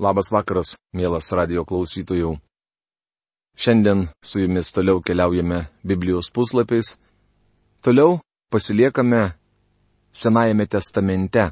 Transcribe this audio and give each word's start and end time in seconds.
Labas 0.00 0.30
vakaras, 0.32 0.78
mielas 0.96 1.26
radio 1.36 1.60
klausytojų. 1.68 2.30
Šiandien 3.52 4.06
su 4.24 4.40
jumis 4.40 4.72
toliau 4.72 5.02
keliaujame 5.04 5.58
Biblijos 5.84 6.30
puslapiais. 6.32 6.94
Toliau 7.84 8.16
pasiliekame 8.48 9.34
Senajame 10.10 10.66
testamente. 10.66 11.50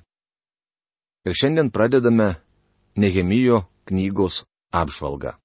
Ir 1.29 1.37
šiandien 1.37 1.69
pradedame 1.69 2.31
Nehemijo 2.97 3.67
knygos 3.85 4.47
apžvalgą. 4.73 5.37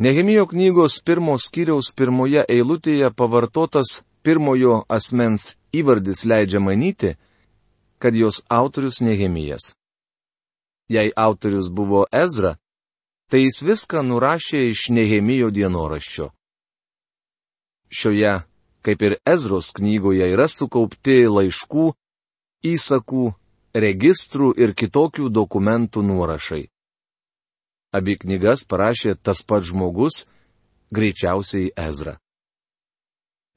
Nehemijo 0.00 0.48
knygos 0.48 1.02
pirmos 1.04 1.50
skyriaus 1.50 1.92
pirmoje 1.92 2.48
eilutėje 2.48 3.12
pavartotas 3.12 4.00
pirmojo 4.24 4.86
asmens 4.88 5.58
įvardis 5.76 6.24
leidžia 6.24 6.60
manyti, 6.60 7.18
kad 8.00 8.16
jos 8.16 8.46
autorius 8.48 9.04
Nehemijas. 9.04 9.76
Jei 10.88 11.10
autorius 11.16 11.70
buvo 11.70 12.06
Ezra, 12.12 12.54
tai 13.30 13.42
jis 13.46 13.62
viską 13.66 14.04
nurašė 14.06 14.60
iš 14.70 14.88
Nehemijo 14.94 15.50
dienoraščio. 15.50 16.30
Šioje, 17.90 18.34
kaip 18.86 19.02
ir 19.02 19.16
Ezros 19.26 19.72
knygoje, 19.74 20.28
yra 20.30 20.46
sukaupti 20.50 21.24
laiškų, 21.26 21.90
įsakų, 22.66 23.26
registrų 23.74 24.52
ir 24.62 24.74
kitokių 24.78 25.28
dokumentų 25.30 26.02
nuorašai. 26.06 26.64
Abi 27.96 28.16
knygas 28.22 28.64
parašė 28.68 29.16
tas 29.22 29.42
pats 29.42 29.70
žmogus, 29.70 30.24
greičiausiai 30.94 31.72
Ezra. 31.76 32.18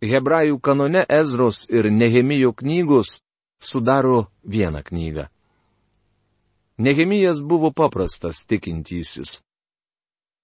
Hebrajų 0.01 0.59
kanone 0.63 1.03
Ezros 1.09 1.65
ir 1.69 1.89
Nehemijo 1.91 2.53
knygos 2.55 3.19
sudaro 3.59 4.29
vieną 4.43 4.81
knygą. 4.83 5.27
Nehemijas 6.79 7.45
buvo 7.45 7.71
paprastas 7.71 8.45
tikintysis. 8.47 9.41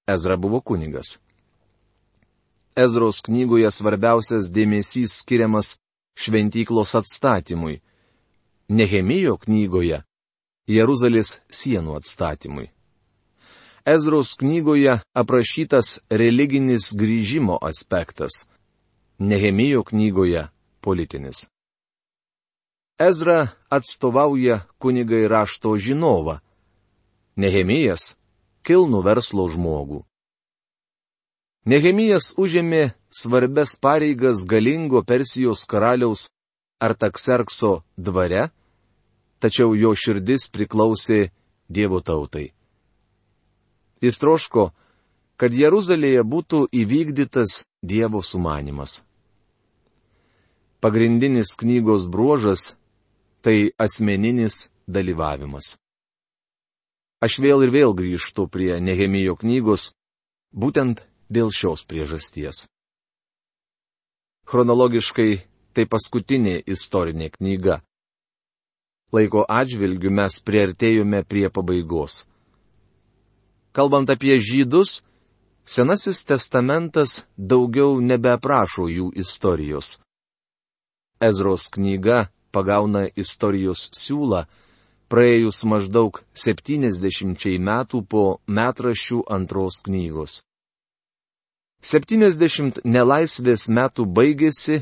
Ezra 0.07 0.37
buvo 0.37 0.59
kunigas. 0.61 1.19
Ezros 2.75 3.21
knygoje 3.23 3.71
svarbiausias 3.71 4.49
dėmesys 4.51 5.15
skiriamas 5.21 5.77
šventyklos 6.19 6.91
atstatymui. 6.99 7.79
Nehemijo 8.67 9.37
knygoje- 9.45 10.01
Jeruzalės 10.75 11.39
sienų 11.47 11.95
atstatymui. 12.01 12.67
Ezros 13.85 14.35
knygoje 14.35 14.99
aprašytas 15.15 16.01
religinis 16.11 16.91
grįžimo 16.99 17.55
aspektas. 17.63 18.43
Nehemijo 19.19 19.87
knygoje- 19.87 20.49
politinis. 20.85 21.47
Ezra 22.99 23.47
atstovauja 23.69 24.59
kunigai 24.79 25.27
rašto 25.27 25.75
žinovą. 25.75 26.39
Nehemijas- 27.35 28.15
kilnų 28.65 29.03
verslo 29.03 29.47
žmogų. 29.51 30.05
Nehemijas 31.65 32.31
užėmė 32.37 32.93
svarbes 33.11 33.75
pareigas 33.75 34.45
galingo 34.47 35.03
Persijos 35.03 35.65
karaliaus 35.67 36.29
Artakserkso 36.79 37.83
dvare, 37.97 38.49
tačiau 39.39 39.75
jo 39.75 39.91
širdis 39.91 40.47
priklausė 40.47 41.31
Dievo 41.67 41.99
tautai. 41.99 42.53
Jis 44.01 44.17
troško, 44.17 44.71
kad 45.35 45.51
Jeruzalėje 45.51 46.23
būtų 46.23 46.67
įvykdytas 46.71 47.65
Dievo 47.83 48.21
sumanimas. 48.21 49.03
Pagrindinis 50.79 51.55
knygos 51.59 52.05
bruožas 52.07 52.75
tai 53.45 53.69
asmeninis 53.77 54.71
dalyvavimas. 54.89 55.75
Aš 57.21 57.37
vėl 57.45 57.61
ir 57.67 57.71
vėl 57.75 57.93
grįžtu 57.93 58.47
prie 58.49 58.79
Nehemijo 58.81 59.35
knygos, 59.37 59.91
būtent 60.49 61.03
dėl 61.29 61.51
šios 61.53 61.85
priežasties. 61.85 62.65
Chronologiškai 64.49 65.29
tai 65.77 65.85
paskutinė 65.85 66.57
istorinė 66.65 67.29
knyga. 67.37 67.83
Laiko 69.13 69.45
atžvilgiu 69.45 70.09
mes 70.09 70.41
priartėjome 70.41 71.21
prie 71.29 71.45
pabaigos. 71.53 72.23
Kalbant 73.77 74.09
apie 74.09 74.39
žydus, 74.41 75.03
Senasis 75.65 76.19
testamentas 76.29 77.23
daugiau 77.37 77.97
nebeaprašo 77.97 78.85
jų 78.85 79.07
istorijos. 79.17 79.97
Ezros 81.17 81.71
knyga 81.73 82.27
pagauna 82.55 83.05
istorijos 83.19 83.89
siūlą, 83.99 84.45
praėjus 85.11 85.61
maždaug 85.67 86.21
70 86.45 87.47
metų 87.69 88.01
po 88.09 88.25
metraščių 88.47 89.21
antros 89.37 89.81
knygos. 89.85 90.41
70 91.85 92.81
nelaisvės 92.85 93.67
metų 93.69 94.07
baigėsi 94.17 94.79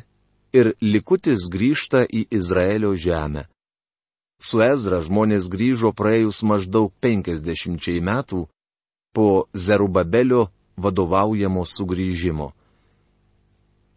ir 0.56 0.72
likutis 0.80 1.50
grįžta 1.52 2.06
į 2.06 2.28
Izraelio 2.32 2.94
žemę. 2.96 3.48
Su 4.40 4.62
Ezra 4.64 5.02
žmonės 5.04 5.50
grįžo 5.52 5.92
praėjus 5.96 6.44
maždaug 6.48 6.92
50 7.04 8.00
metų 8.04 8.46
po 9.16 9.28
Zerubabelio 9.54 10.50
vadovaujamo 10.78 11.64
sugrįžimo. 11.66 12.52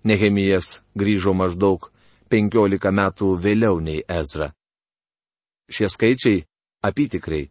Nehemijas 0.06 0.80
grįžo 0.94 1.34
maždaug 1.34 1.90
15 2.30 2.90
metų 2.92 3.32
vėliau 3.42 3.80
nei 3.80 4.02
Ezra. 4.08 4.50
Šie 5.70 5.88
skaičiai 5.90 6.44
apitikrai 6.86 7.44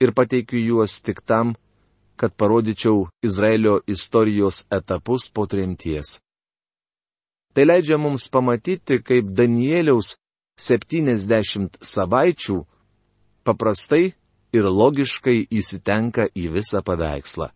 ir 0.00 0.12
pateikiu 0.12 0.60
juos 0.60 1.00
tik 1.00 1.22
tam, 1.24 1.54
kad 2.16 2.32
parodyčiau 2.36 3.08
Izraelio 3.24 3.80
istorijos 3.86 4.64
etapus 4.72 5.28
po 5.28 5.46
tremties. 5.46 6.20
Tai 7.52 7.64
leidžia 7.64 7.96
mums 7.96 8.28
pamatyti, 8.28 9.00
kaip 9.04 9.32
Danieliaus 9.36 10.16
70 10.60 11.76
savaičių 11.80 12.58
paprastai 13.44 14.14
ir 14.56 14.64
logiškai 14.64 15.46
įsitenka 15.52 16.28
į 16.32 16.48
visą 16.56 16.80
paveikslą. 16.84 17.50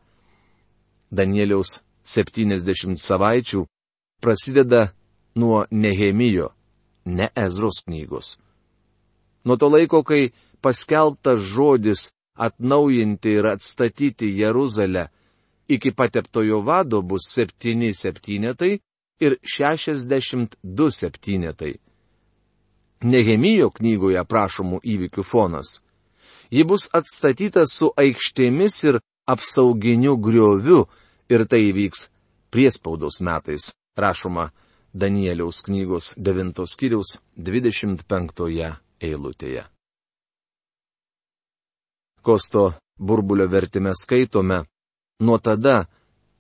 Danieliaus 1.11 1.81
70 2.05 3.01
savaičių 3.01 3.65
prasideda 4.21 4.91
nuo 5.35 5.65
Nehemijo, 5.71 6.49
ne 7.05 7.29
Ezros 7.37 7.83
knygos. 7.85 8.39
Nuo 9.45 9.57
to 9.57 9.69
laiko, 9.69 10.03
kai 10.03 10.31
paskelbtas 10.61 11.41
žodis 11.41 12.11
atnaujinti 12.35 13.31
ir 13.39 13.47
atstatyti 13.47 14.39
Jeruzalę, 14.39 15.09
iki 15.69 15.93
pateptojo 15.93 16.61
vado 16.61 17.03
bus 17.03 17.29
septyni 17.29 17.95
septynetai 17.95 18.79
ir 19.21 19.37
šešiasdešimt 19.43 20.57
du 20.63 20.91
septynetai. 20.91 21.75
Nehemijo 23.01 23.71
knygoje 23.71 24.19
aprašomų 24.21 24.81
įvykių 24.85 25.25
fonas. 25.25 25.81
Ji 26.51 26.65
bus 26.69 26.89
atstatyta 26.93 27.65
su 27.69 27.93
aikštėmis 27.97 28.77
ir 28.91 28.99
apsauginiu 29.31 30.17
grioviu 30.21 30.83
ir 31.31 31.47
tai 31.49 31.63
įvyks 31.71 32.09
priespaudos 32.51 33.21
metais, 33.25 33.71
rašoma 33.97 34.51
Danieliaus 34.93 35.63
knygos 35.63 36.15
9 36.17 36.67
skyriaus 36.67 37.19
25 37.37 38.77
eilutėje. 39.01 39.65
Kosto 42.23 42.73
burbulio 42.99 43.47
vertime 43.49 43.93
skaitome, 43.95 44.65
nuo 45.21 45.39
tada, 45.39 45.87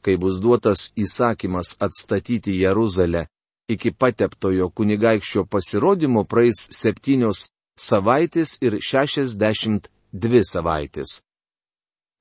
kai 0.03 0.16
bus 0.16 0.41
duotas 0.43 0.91
įsakymas 0.97 1.77
atstatyti 1.81 2.59
Jeruzalę, 2.60 3.27
iki 3.69 3.94
pateptojo 3.94 4.69
kunigaikščio 4.75 5.47
pasirodymo 5.47 6.25
praeis 6.25 6.66
septynios 6.75 7.47
savaitės 7.78 8.59
ir 8.66 8.81
šešiasdešimt 8.83 9.89
dvi 10.12 10.43
savaitės. 10.44 11.21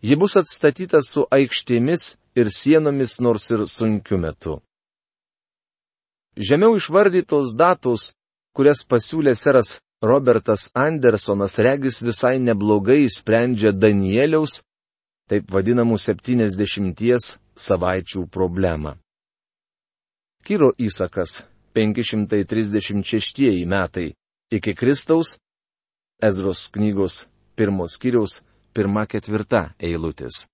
Ji 0.02 0.16
bus 0.16 0.38
atstatyta 0.40 1.02
su 1.04 1.26
aikštėmis 1.28 2.16
ir 2.40 2.54
sienomis 2.54 3.20
nors 3.20 3.50
ir 3.52 3.66
sunkiu 3.68 4.22
metu. 4.22 4.60
Žemiau 6.40 6.78
išvardytos 6.80 7.52
datos, 7.52 8.14
kurias 8.56 8.86
pasiūlė 8.88 9.34
seras 9.36 9.74
Robertas 10.00 10.70
Andersonas, 10.72 11.58
regis 11.60 12.00
visai 12.00 12.38
neblogai 12.40 13.04
sprendžia 13.12 13.74
Danieliaus, 13.76 14.62
taip 15.28 15.52
vadinamų 15.52 16.00
70 16.00 17.36
savaičių 17.60 18.24
problemą. 18.32 18.96
Kyro 20.48 20.72
įsakas 20.80 21.42
536 21.76 23.68
metai 23.68 24.08
iki 24.56 24.74
Kristaus, 24.74 25.36
Ezros 26.24 26.70
knygos 26.72 27.26
pirmos 27.56 28.00
skyriaus 28.00 28.40
pirma 28.72 29.04
ketvirta 29.12 29.74
eilutės. 29.80 30.48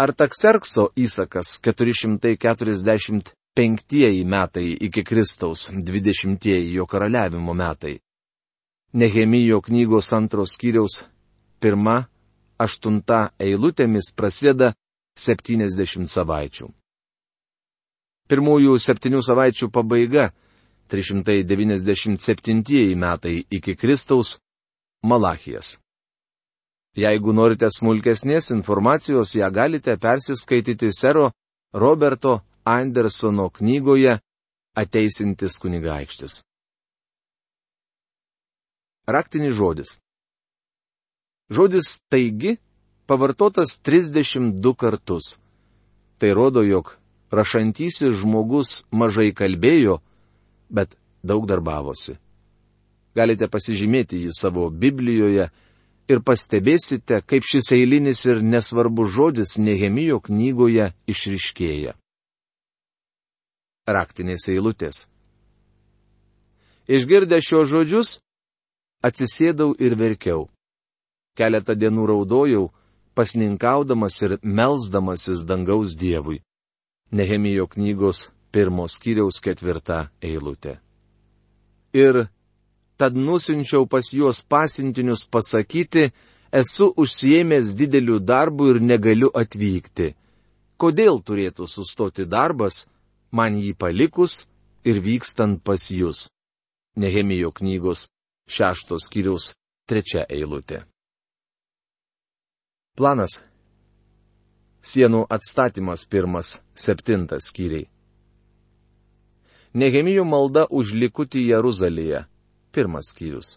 Artakserkso 0.00 0.90
įsakas 0.96 1.58
440 1.60 3.36
penktieji 3.54 4.24
metai 4.24 4.76
iki 4.80 5.04
Kristaus, 5.04 5.70
dvidešimtieji 5.70 6.74
jo 6.74 6.86
karaliavimo 6.86 7.54
metai. 7.54 7.98
Nehemijo 8.92 9.60
knygos 9.60 10.12
antros 10.12 10.54
skyriaus 10.54 11.04
pirma, 11.60 12.04
aštunta 12.58 13.30
eilutėmis 13.38 14.12
prasideda 14.16 14.74
70 15.18 16.10
savaičių. 16.10 16.68
Pirmųjų 18.28 18.78
septynių 18.80 19.22
savaičių 19.22 19.70
pabaiga- 19.70 20.30
397 20.90 22.94
metai 22.94 23.44
iki 23.50 23.76
Kristaus- 23.76 24.38
Malachijas. 25.10 25.78
Jeigu 26.96 27.32
norite 27.32 27.66
smulkesnės 27.66 28.50
informacijos, 28.54 29.34
ją 29.34 29.50
galite 29.50 29.98
persiskaityti 29.98 30.92
sero 30.92 31.32
Roberto 31.72 32.40
Andersono 32.64 33.50
knygoje 33.50 34.18
Ateisintis 34.74 35.58
kunigaikštis. 35.60 36.42
Raktinis 39.06 39.52
žodis. 39.52 40.00
Žodis 41.50 42.00
taigi 42.08 42.56
pavartotas 43.06 43.80
32 43.84 44.74
kartus. 44.74 45.36
Tai 46.18 46.30
rodo, 46.34 46.62
jog 46.62 46.96
rašantysis 47.30 48.16
žmogus 48.16 48.80
mažai 48.90 49.34
kalbėjo, 49.36 49.98
bet 50.70 50.96
daug 51.22 51.44
darbavosi. 51.46 52.16
Galite 53.14 53.46
pasižymėti 53.52 54.22
jį 54.24 54.32
savo 54.32 54.70
Biblijoje 54.70 55.50
ir 56.08 56.22
pastebėsite, 56.24 57.20
kaip 57.28 57.44
šis 57.44 57.70
eilinis 57.76 58.24
ir 58.24 58.40
nesvarbus 58.42 59.12
žodis 59.12 59.58
Nehemijo 59.60 60.18
knygoje 60.24 60.90
išriškėja. 61.06 61.94
Raktinės 63.84 64.48
eilutės. 64.48 65.04
Išgirdę 66.88 67.36
šios 67.44 67.68
žodžius, 67.68 68.10
atsisėdau 69.04 69.74
ir 69.76 69.96
verkiau. 70.00 70.46
Keletą 71.36 71.76
dienų 71.76 72.06
raudojau, 72.08 72.70
pasninkaudamas 73.14 74.20
ir 74.24 74.38
melzdamasis 74.42 75.44
dangaus 75.44 75.96
Dievui. 76.00 76.40
Nehemijo 77.12 77.66
knygos 77.68 78.30
pirmos 78.52 78.96
kiriaus 79.02 79.42
ketvirta 79.44 80.08
eilutė. 80.22 80.78
Ir 81.92 82.24
tad 82.96 83.16
nusinčiau 83.16 83.84
pas 83.86 84.08
juos 84.16 84.40
pasintinius 84.40 85.26
pasakyti, 85.28 86.08
esu 86.52 86.88
užsiemęs 86.96 87.74
dideliu 87.76 88.18
darbu 88.18 88.72
ir 88.72 88.80
negaliu 88.80 89.28
atvykti. 89.34 90.14
Kodėl 90.80 91.20
turėtų 91.20 91.68
sustoti 91.70 92.24
darbas, 92.26 92.86
man 93.34 93.58
jį 93.58 93.74
palikus 93.74 94.44
ir 94.86 95.02
vykstant 95.02 95.62
pas 95.66 95.90
jūs? 95.90 96.28
Nehemijo 96.96 97.50
knygos 97.50 98.06
šeštos 98.46 99.10
kiriaus 99.10 99.52
trečia 99.90 100.22
eilutė. 100.30 100.84
Planas. 102.94 103.42
Sienų 104.84 105.24
atstatymas 105.32 106.04
pirmas, 106.06 106.60
septintas 106.76 107.48
skyriai. 107.50 107.88
Nehemijų 109.74 110.22
malda 110.28 110.68
už 110.70 110.92
likutį 110.94 111.48
Jeruzalėje. 111.48 112.20
Pirmas 112.70 113.10
skyrius. 113.10 113.56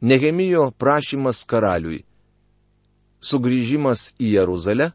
Nehemijo 0.00 0.70
prašymas 0.80 1.42
karaliui. 1.44 2.06
Sugryžimas 3.20 4.14
į 4.16 4.32
Jeruzalę. 4.38 4.92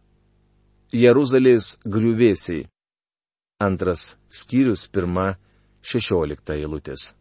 Jeruzalės 0.89 1.75
griuvėsiai. 1.85 2.70
Antras 3.61 4.15
skyrius 4.33 4.87
pirma 4.89 5.35
šešiolikta 5.85 6.55
eilutės. 6.57 7.11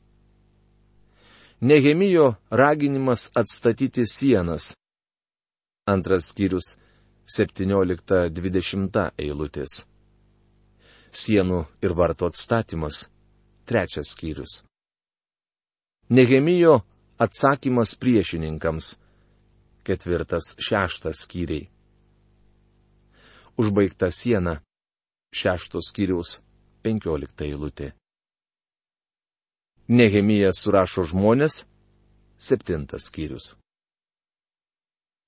Nehemijo 1.60 2.34
raginimas 2.50 3.26
atstatyti 3.36 4.06
sienas. 4.08 4.70
Antras 5.84 6.30
skyrius 6.32 6.78
17-20 7.36 9.02
eilutės. 9.20 9.82
Sienų 11.12 11.60
ir 11.84 11.92
varto 11.98 12.30
atstatymas. 12.32 13.02
Trečias 13.68 14.14
skyrius. 14.14 14.62
Nehemijo 16.08 16.80
atsakymas 17.20 17.92
priešininkams. 18.00 18.94
Ketvirtas, 19.84 20.54
šeštas 20.56 21.26
skyriai. 21.26 21.68
Užbaigta 23.60 24.08
siena. 24.10 24.62
Šeštos 25.30 25.92
skyriaus, 25.92 26.40
penkiolikta 26.82 27.46
eilutė. 27.46 27.92
Nehemijas 29.90 30.62
surašo 30.64 31.04
žmonės. 31.06 31.64
Septintas 32.40 33.06
skyrius. 33.10 33.54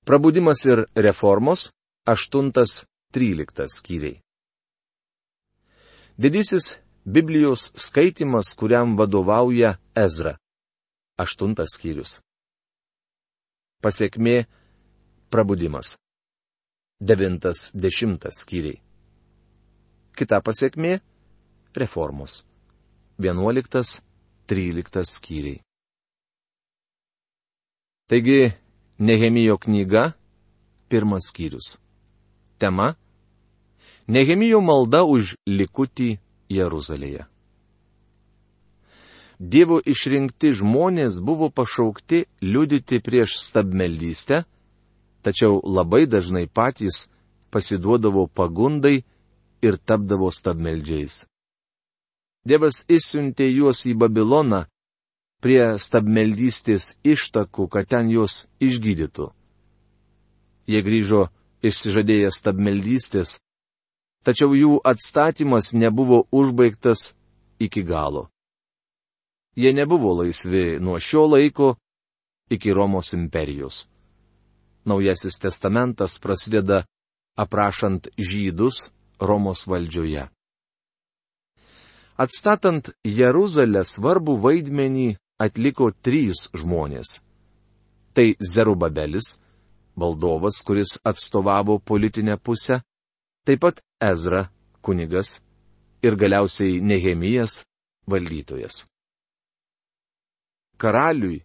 Prabudimas 0.03 0.65
ir 0.65 0.83
reformos- 0.95 1.71
8-13 2.13 3.67
skyriai. 3.71 4.19
Didysis 6.17 6.75
Biblijos 7.05 7.71
skaitimas, 7.75 8.55
kuriam 8.59 8.97
vadovauja 8.97 9.77
Ezra. 9.95 10.37
8 11.17 11.67
skyrius. 11.75 12.19
Pasiekmė- 13.83 14.45
prabudimas. 15.31 15.97
9-10 16.99 18.31
skyriai. 18.31 18.82
Kita 20.13 20.41
pasiekmė- 20.45 20.99
reformos. 21.81 22.45
11-13 23.19 25.05
skyriai. 25.09 25.61
Taigi, 28.07 28.53
Nehemijo 28.99 29.57
knyga, 29.57 30.13
pirmas 30.89 31.29
skyrius. 31.29 31.77
Tema- 32.59 32.95
Nehemijo 34.13 34.61
malda 34.61 35.03
už 35.03 35.35
likutį 35.47 36.19
Jeruzalėje. 36.49 37.25
Dievo 39.39 39.81
išrinkti 39.81 40.53
žmonės 40.53 41.17
buvo 41.19 41.49
pašaukti 41.49 42.25
liudyti 42.41 42.99
prieš 43.01 43.33
stabmeldystę, 43.41 44.43
tačiau 45.25 45.57
labai 45.63 46.05
dažnai 46.05 46.45
patys 46.47 47.09
pasiduodavo 47.49 48.27
pagundai 48.27 49.03
ir 49.63 49.79
tapdavo 49.79 50.29
stabmeldžiais. 50.31 51.23
Dievas 52.43 52.83
išsiuntė 52.91 53.47
juos 53.47 53.85
į 53.87 53.95
Babiloną, 53.95 54.65
prie 55.43 55.63
stabmeldystės 55.79 56.93
ištakų, 57.03 57.67
kad 57.71 57.87
ten 57.91 58.11
juos 58.11 58.45
išgydytų. 58.63 59.27
Jie 60.71 60.81
grįžo 60.83 61.27
išsižadėję 61.63 62.29
stabmeldystės, 62.31 63.37
tačiau 64.23 64.55
jų 64.55 64.77
atstatymas 64.87 65.73
nebuvo 65.75 66.23
užbaigtas 66.31 67.11
iki 67.59 67.83
galo. 67.83 68.29
Jie 69.59 69.73
nebuvo 69.75 70.15
laisvi 70.23 70.79
nuo 70.79 70.99
šio 70.99 71.27
laiko 71.27 71.75
iki 72.49 72.71
Romos 72.73 73.13
imperijos. 73.13 73.85
Naujasis 74.87 75.39
testamentas 75.39 76.17
prasideda 76.19 76.83
aprašant 77.39 78.07
žydus 78.17 78.87
Romos 79.23 79.65
valdžioje. 79.71 80.27
Atstatant 82.23 82.91
Jeruzalę 83.19 83.81
svarbu 83.87 84.35
vaidmenį 84.43 85.15
atliko 85.41 85.89
trys 86.05 86.49
žmonės. 86.53 87.21
Tai 88.13 88.27
Zerubabelis, 88.53 89.39
valdovas, 89.97 90.61
kuris 90.67 90.99
atstovavo 91.03 91.79
politinę 91.79 92.37
pusę, 92.37 92.81
taip 93.45 93.63
pat 93.65 93.81
Ezra, 94.11 94.49
kunigas 94.81 95.39
ir 96.05 96.15
galiausiai 96.19 96.81
Nehemijas, 96.81 97.63
valdytojas. 98.07 98.83
Karaliui, 100.77 101.41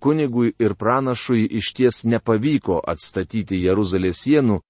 kunigui 0.00 0.54
ir 0.58 0.74
pranašui 0.74 1.44
iš 1.60 1.72
ties 1.76 2.04
nepavyko 2.08 2.80
atstatyti 2.92 3.60
Jeruzalės 3.62 4.24
sienų 4.24 4.60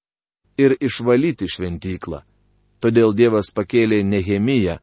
ir 0.59 0.77
išvalyti 0.81 1.49
šventyklą. 1.51 2.23
Todėl 2.83 3.15
Dievas 3.17 3.51
pakėlė 3.55 4.03
Nehemiją, 4.05 4.79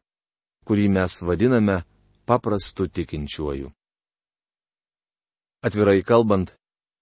kurį 0.66 0.88
mes 0.90 1.20
vadiname 1.22 1.82
paprastu 2.26 2.88
tikinčiuoju. 2.88 3.70
Atvirai 5.62 6.02
kalbant, 6.02 6.50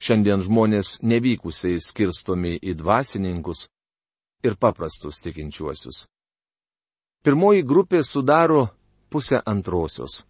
šiandien 0.05 0.43
žmonės 0.45 0.99
nevykusiai 1.03 1.81
skirstomi 1.81 2.59
į 2.61 2.75
dvasininkus 2.77 3.69
ir 4.45 4.57
paprastus 4.61 5.23
tikinčiuosius. 5.25 6.07
Pirmoji 7.25 7.65
grupė 7.65 8.03
sudaro 8.05 8.69
pusę 9.13 9.41
antrosios. 9.45 10.23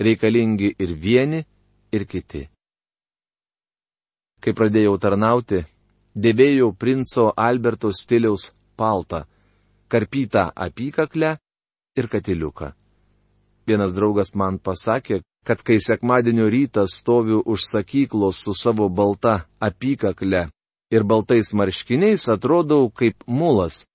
Reikalingi 0.00 0.72
ir 0.80 0.94
vieni, 0.96 1.42
ir 1.92 2.06
kiti. 2.08 2.46
Kai 4.42 4.54
pradėjau 4.56 4.96
tarnauti, 4.98 5.60
dėvėjau 6.14 6.72
princo 6.76 7.32
Alberto 7.36 7.92
stiliaus 7.92 8.50
paltą, 8.76 9.24
karpytą 9.88 10.50
apykaklę 10.54 11.36
ir 11.96 12.08
katiliuką. 12.08 12.72
Vienas 13.66 13.92
draugas 13.94 14.34
man 14.34 14.58
pasakė, 14.58 15.22
kad 15.46 15.62
kai 15.62 15.78
sekmadienio 15.80 16.48
rytą 16.50 16.86
stoviu 16.86 17.42
už 17.44 17.66
sakyklos 17.70 18.42
su 18.44 18.54
savo 18.54 18.88
balta 18.88 19.46
apykakle 19.60 20.48
ir 20.90 21.02
baltais 21.04 21.52
marškiniais, 21.54 22.28
atrodau 22.28 22.90
kaip 22.90 23.24
mulas, 23.26 23.86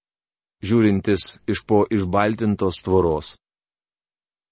žiūrintis 0.64 1.40
iš 1.48 1.64
po 1.68 1.86
išbaltintos 1.92 2.82
tvoros. 2.84 3.38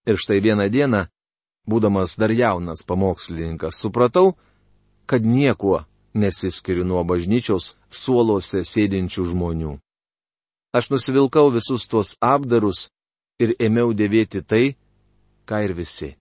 Ir 0.06 0.20
štai 0.22 0.40
vieną 0.44 0.70
dieną, 0.70 1.08
būdamas 1.66 2.20
dar 2.22 2.32
jaunas 2.32 2.84
pamokslininkas, 2.86 3.80
supratau, 3.82 4.36
kad 5.10 5.26
niekuo 5.26 5.86
nesiskiriu 6.16 6.86
nuo 6.88 7.04
bažnyčios 7.04 7.76
suolose 7.90 8.64
sėdinčių 8.66 9.26
žmonių. 9.32 9.74
Aš 10.76 10.90
nusivilkau 10.92 11.50
visus 11.54 11.88
tuos 11.92 12.16
apdarus 12.24 12.90
ir 13.40 13.56
ėmiau 13.60 13.94
dėvėti 13.96 14.42
tai, 14.44 14.76
ką 15.48 15.62
ir 15.68 15.76
visi. 15.78 16.16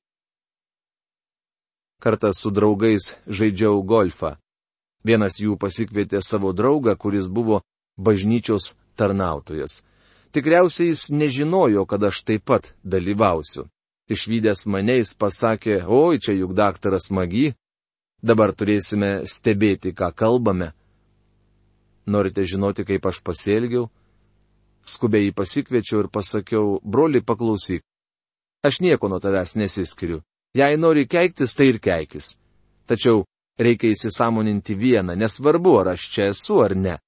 Kartą 2.02 2.34
su 2.36 2.50
draugais 2.50 3.14
žaidžiau 3.26 3.82
golfą. 3.82 4.34
Vienas 5.04 5.40
jų 5.40 5.56
pasikvietė 5.60 6.20
savo 6.22 6.52
draugą, 6.52 6.96
kuris 6.96 7.28
buvo 7.28 7.62
bažnyčios 7.96 8.74
tarnautojas. 8.96 9.82
Tikriausiai 10.34 10.90
jis 10.90 11.08
nežinojo, 11.14 11.86
kad 11.86 12.02
aš 12.04 12.24
taip 12.26 12.44
pat 12.50 12.74
dalyvausiu 12.82 13.68
išvykęs 14.08 14.66
mane 14.68 14.98
jis 15.00 15.14
pasakė, 15.16 15.82
oi, 15.86 16.18
čia 16.20 16.34
juk 16.36 16.52
daktaras 16.56 17.10
Magi, 17.10 17.54
dabar 18.24 18.54
turėsime 18.56 19.24
stebėti, 19.28 19.92
ką 19.92 20.10
kalbame. 20.16 20.72
Norite 22.06 22.44
žinoti, 22.48 22.84
kaip 22.88 23.06
aš 23.08 23.20
pasielgiau? 23.24 23.88
Skubiai 24.84 25.28
jį 25.28 25.34
pasikviečiau 25.36 26.04
ir 26.04 26.08
pasakiau, 26.12 26.78
broli, 26.84 27.22
paklausyk. 27.24 27.84
Aš 28.64 28.80
nieko 28.84 29.08
nuo 29.08 29.20
tavęs 29.20 29.56
nesiskiriu. 29.60 30.22
Jei 30.56 30.76
nori 30.80 31.06
keiktis, 31.08 31.56
tai 31.56 31.70
ir 31.72 31.80
keikis. 31.80 32.34
Tačiau 32.88 33.24
reikia 33.60 33.92
įsisamoninti 33.92 34.76
vieną, 34.76 35.16
nesvarbu, 35.16 35.78
ar 35.80 35.94
aš 35.94 36.08
čia 36.12 36.28
esu 36.32 36.60
ar 36.64 36.76
ne. 36.76 36.98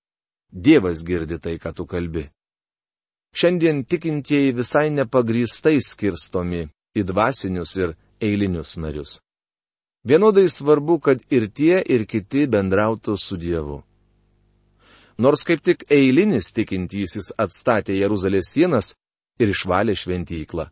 Dievas 0.53 1.05
girdi 1.05 1.39
tai, 1.39 1.59
ką 1.61 1.75
tu 1.77 1.87
kalbi. 1.87 2.25
Šiandien 3.37 3.85
tikintieji 3.85 4.57
visai 4.57 4.89
nepagrįstai 4.97 5.77
skirstomi 5.85 6.65
į 6.97 7.05
dvasinius 7.05 7.77
ir 7.77 7.93
eilinius 8.25 8.77
narius. 8.81 9.21
Vienodai 10.07 10.49
svarbu, 10.49 11.01
kad 11.01 11.23
ir 11.35 11.49
tie, 11.51 11.81
ir 11.83 12.07
kiti 12.07 12.47
bendrautų 12.47 13.17
su 13.19 13.37
Dievu. 13.37 13.81
Nors 15.19 15.43
kaip 15.49 15.63
tik 15.67 15.83
eilinis 15.91 16.53
tikintysis 16.55 17.33
atstatė 17.35 17.97
Jeruzalės 17.97 18.53
sienas 18.53 18.93
ir 19.43 19.51
išvalė 19.51 19.97
šventyklą. 19.99 20.69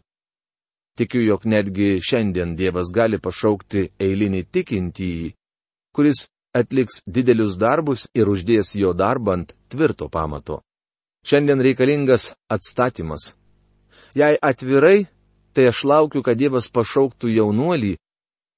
Tikiu, 0.95 1.25
jog 1.27 1.49
netgi 1.51 1.97
šiandien 1.99 2.55
Dievas 2.55 2.93
gali 2.95 3.19
pašaukti 3.19 3.89
eilinį 3.99 4.45
tikintįjį, 4.55 5.33
kuris 5.91 6.29
atliks 6.55 7.03
didelius 7.07 7.57
darbus 7.59 8.07
ir 8.15 8.31
uždės 8.31 8.77
jo 8.79 8.93
darbą 8.95 9.35
ant 9.41 9.57
tvirto 9.67 10.07
pamato. 10.09 10.61
Šiandien 11.27 11.59
reikalingas 11.59 12.31
atstatymas. 12.47 13.33
Jei 14.15 14.39
atvirai, 14.39 15.09
tai 15.55 15.67
aš 15.73 15.83
laukiu, 15.91 16.23
kad 16.23 16.39
Dievas 16.39 16.69
pašauktų 16.71 17.33
jaunuolį, 17.35 17.97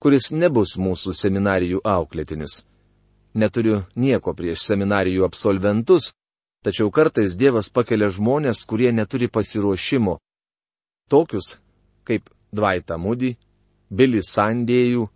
kuris 0.02 0.30
nebus 0.32 0.76
mūsų 0.76 1.14
seminarijų 1.16 1.80
auklėtinis. 1.84 2.62
Neturiu 3.36 3.82
nieko 3.96 4.32
prieš 4.36 4.64
seminarijų 4.68 5.24
absolventus, 5.26 6.12
tačiau 6.64 6.90
kartais 6.90 7.36
Dievas 7.36 7.68
pakelia 7.68 8.08
žmonės, 8.08 8.64
kurie 8.68 8.92
neturi 8.92 9.28
pasiruošimo. 9.28 10.18
Tokius 11.10 11.56
kaip 12.06 12.30
Dvaita 12.52 12.96
Mudi, 12.98 13.34
Billy 13.90 14.22
Sandėjų, 14.22 15.08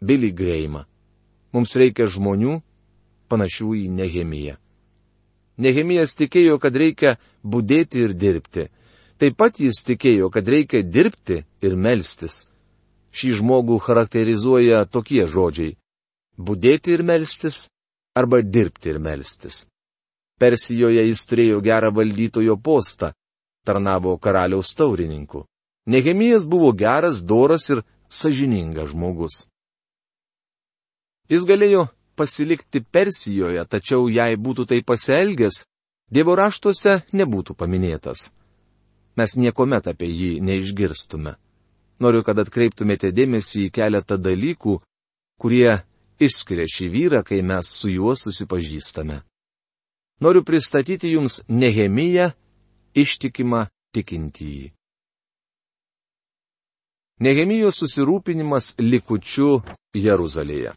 Billy 0.00 0.30
Greima. 0.32 0.86
Mums 1.52 1.74
reikia 1.80 2.06
žmonių, 2.06 2.58
panašių 3.28 3.74
į 3.82 3.84
Nehemiją. 3.98 4.56
Nehemijas 5.58 6.14
tikėjo, 6.14 6.58
kad 6.62 6.76
reikia 6.78 7.16
būdėti 7.42 8.04
ir 8.04 8.14
dirbti. 8.14 8.68
Taip 9.18 9.34
pat 9.34 9.58
jis 9.58 9.82
tikėjo, 9.82 10.30
kad 10.30 10.46
reikia 10.46 10.84
dirbti 10.86 11.42
ir 11.66 11.74
melstis. 11.74 12.44
Šį 13.12 13.38
žmogų 13.40 13.78
charakterizuoja 13.82 14.84
tokie 14.84 15.24
žodžiai- 15.26 15.76
būdėti 16.46 16.94
ir 16.94 17.02
melstis 17.02 17.68
arba 18.14 18.42
dirbti 18.42 18.90
ir 18.92 18.98
melstis. 18.98 19.66
Persijoje 20.38 21.02
jis 21.08 21.24
turėjo 21.26 21.60
gerą 21.62 21.90
valdytojo 21.94 22.56
postą, 22.56 23.12
tarnavo 23.64 24.18
karaliaus 24.18 24.74
taurininku. 24.74 25.44
Nehemijas 25.86 26.46
buvo 26.46 26.72
geras, 26.72 27.22
doras 27.22 27.70
ir 27.70 27.82
sažiningas 28.08 28.90
žmogus. 28.92 29.46
Jis 31.28 31.42
galėjo 31.44 31.88
pasilikti 32.16 32.80
Persijoje, 32.80 33.64
tačiau 33.64 34.08
jei 34.08 34.36
būtų 34.36 34.66
tai 34.66 34.82
pasielgęs, 34.82 35.64
Dievo 36.10 36.34
raštuose 36.36 37.02
nebūtų 37.12 37.52
paminėtas 37.52 38.30
mes 39.18 39.34
niekuomet 39.34 39.88
apie 39.90 40.08
jį 40.14 40.30
neišgirstume. 40.46 41.34
Noriu, 41.98 42.22
kad 42.22 42.38
atkreiptumėte 42.38 43.10
dėmesį 43.14 43.66
į 43.66 43.72
keletą 43.74 44.18
dalykų, 44.22 44.78
kurie 45.42 45.80
išskiria 46.22 46.66
šį 46.70 46.88
vyrą, 46.94 47.22
kai 47.26 47.42
mes 47.42 47.70
su 47.80 47.90
juo 47.90 48.14
susipažįstame. 48.14 49.22
Noriu 50.22 50.42
pristatyti 50.46 51.12
jums 51.14 51.40
Nehemiją, 51.48 52.32
ištikimą 52.94 53.66
tikintįjį. 53.94 54.72
Nehemijos 57.18 57.80
susirūpinimas 57.82 58.76
likučiu 58.78 59.58
Jeruzalėje. 59.94 60.74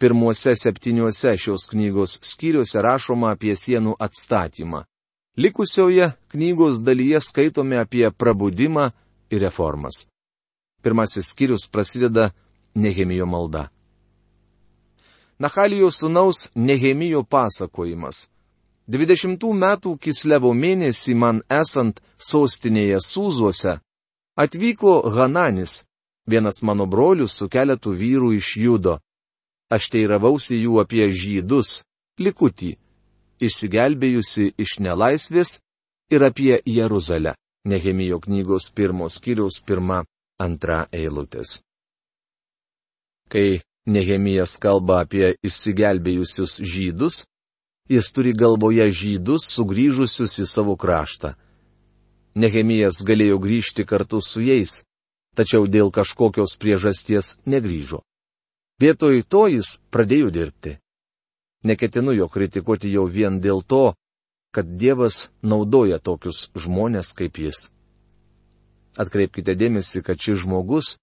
Pirmuose 0.00 0.54
septyniuose 0.56 1.34
šios 1.36 1.66
knygos 1.70 2.14
skyriuose 2.24 2.78
rašoma 2.82 3.34
apie 3.34 3.56
sienų 3.58 3.96
atstatymą. 4.06 4.84
Likusioje 5.36 6.12
knygos 6.28 6.82
dalyje 6.82 7.20
skaitome 7.20 7.78
apie 7.78 8.10
prabudimą 8.10 8.90
ir 9.30 9.40
reformas. 9.40 10.06
Pirmasis 10.82 11.30
skyrius 11.30 11.68
prasideda 11.70 12.30
Nehemijo 12.74 13.26
malda. 13.26 13.68
Nahalijos 15.38 15.98
sunaus 15.98 16.48
Nehemijo 16.54 17.22
pasakojimas. 17.22 18.28
20 18.88 19.54
metų 19.54 19.98
Kislevo 19.98 20.50
mėnesį 20.54 21.14
man 21.14 21.42
esant 21.48 22.00
sostinėje 22.18 22.98
Sūzuose, 23.06 23.78
atvyko 24.36 24.94
Hananis, 25.14 25.84
vienas 26.26 26.62
mano 26.62 26.86
brolių 26.90 27.28
su 27.28 27.48
keletu 27.48 27.94
vyrų 27.94 28.34
iš 28.34 28.56
Judo. 28.56 28.98
Aš 29.70 29.92
teiravausi 29.94 30.58
jų 30.58 30.80
apie 30.82 31.06
žydus, 31.14 31.84
likutį 32.18 32.74
išsigelbėjusi 33.40 34.52
iš 34.60 34.78
nelaisvės 34.84 35.58
ir 36.12 36.24
apie 36.26 36.60
Jeruzalę. 36.66 37.34
Nehemijo 37.64 38.20
knygos 38.24 38.70
pirmos 38.72 39.18
kiriaus 39.20 39.60
pirma, 39.60 40.00
antra 40.40 40.86
eilutės. 40.92 41.60
Kai 43.28 43.60
Nehemijas 43.86 44.56
kalba 44.62 45.02
apie 45.04 45.34
išsigelbėjusius 45.44 46.56
žydus, 46.64 47.24
jis 47.90 48.12
turi 48.14 48.32
galvoje 48.32 48.86
žydus 48.94 49.48
sugrįžusius 49.54 50.38
į 50.40 50.46
savo 50.48 50.76
kraštą. 50.80 51.34
Nehemijas 52.34 53.02
galėjo 53.06 53.40
grįžti 53.42 53.84
kartu 53.84 54.20
su 54.22 54.42
jais, 54.44 54.82
tačiau 55.36 55.66
dėl 55.66 55.90
kažkokios 55.90 56.56
priežasties 56.60 57.38
negryžo. 57.46 58.04
Vietoj 58.80 59.24
to 59.28 59.46
jis 59.50 59.78
pradėjo 59.90 60.30
dirbti. 60.32 60.78
Neketinu 61.64 62.12
jo 62.16 62.28
kritikuoti 62.28 62.92
jau 62.92 63.04
vien 63.04 63.40
dėl 63.40 63.60
to, 63.62 63.94
kad 64.54 64.66
Dievas 64.66 65.28
naudoja 65.42 65.98
tokius 65.98 66.48
žmonės 66.56 67.12
kaip 67.18 67.38
jis. 67.38 67.68
Atkreipkite 68.98 69.54
dėmesį, 69.54 70.02
kad 70.02 70.18
šis 70.18 70.42
žmogus, 70.44 70.96